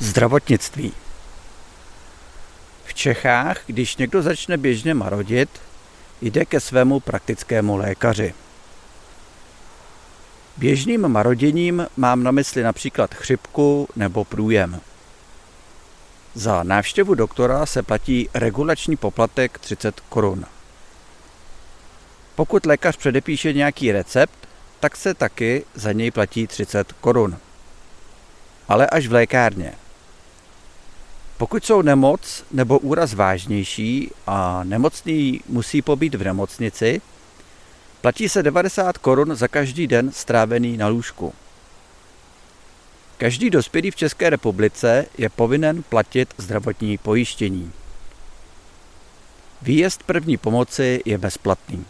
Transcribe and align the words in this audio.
Zdravotnictví. 0.00 0.92
V 2.84 2.94
Čechách, 2.94 3.60
když 3.66 3.96
někdo 3.96 4.22
začne 4.22 4.56
běžně 4.56 4.94
marodit, 4.94 5.60
jde 6.20 6.44
ke 6.44 6.60
svému 6.60 7.00
praktickému 7.00 7.76
lékaři. 7.76 8.34
Běžným 10.56 11.08
maroděním 11.08 11.86
mám 11.96 12.22
na 12.22 12.30
mysli 12.30 12.62
například 12.62 13.14
chřipku 13.14 13.88
nebo 13.96 14.24
průjem. 14.24 14.80
Za 16.34 16.62
návštěvu 16.62 17.14
doktora 17.14 17.66
se 17.66 17.82
platí 17.82 18.28
regulační 18.34 18.96
poplatek 18.96 19.58
30 19.58 20.00
korun. 20.00 20.44
Pokud 22.34 22.66
lékař 22.66 22.96
předepíše 22.96 23.52
nějaký 23.52 23.92
recept, 23.92 24.48
tak 24.80 24.96
se 24.96 25.14
taky 25.14 25.64
za 25.74 25.92
něj 25.92 26.10
platí 26.10 26.46
30 26.46 26.92
korun. 26.92 27.38
Ale 28.68 28.86
až 28.86 29.06
v 29.06 29.12
lékárně. 29.12 29.74
Pokud 31.40 31.64
jsou 31.64 31.82
nemoc 31.82 32.44
nebo 32.50 32.78
úraz 32.78 33.14
vážnější 33.14 34.10
a 34.26 34.64
nemocný 34.64 35.40
musí 35.48 35.82
pobít 35.82 36.14
v 36.14 36.24
nemocnici, 36.24 37.00
platí 38.00 38.28
se 38.28 38.42
90 38.42 38.98
korun 38.98 39.34
za 39.34 39.48
každý 39.48 39.86
den 39.86 40.12
strávený 40.12 40.76
na 40.76 40.88
lůžku. 40.88 41.34
Každý 43.18 43.50
dospělý 43.50 43.90
v 43.90 43.96
České 43.96 44.30
republice 44.30 45.06
je 45.18 45.28
povinen 45.28 45.82
platit 45.82 46.34
zdravotní 46.38 46.98
pojištění. 46.98 47.72
Výjezd 49.62 50.02
první 50.02 50.36
pomoci 50.36 51.02
je 51.04 51.18
bezplatný. 51.18 51.84